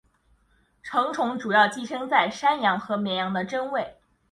[0.81, 3.99] 成虫主要寄生在山羊和绵羊的真胃。